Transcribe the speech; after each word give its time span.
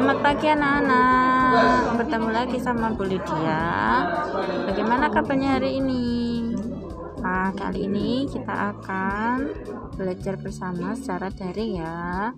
Selamat 0.00 0.24
pagi 0.24 0.48
anak-anak. 0.48 2.00
Bertemu 2.00 2.28
lagi 2.32 2.56
sama 2.56 2.88
Bu 2.96 3.04
Lydia. 3.04 3.68
Bagaimana 4.64 5.12
kabarnya 5.12 5.60
hari 5.60 5.76
ini? 5.76 6.40
Nah 7.20 7.52
kali 7.52 7.84
ini 7.84 8.24
kita 8.24 8.48
akan 8.72 9.52
belajar 10.00 10.40
bersama 10.40 10.96
secara 10.96 11.28
daring 11.28 11.84
ya. 11.84 12.32